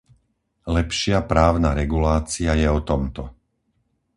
[0.77, 3.23] Lepšia právna regulácia je o tomto.